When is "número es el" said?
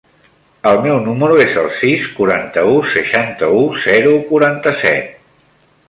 1.07-1.67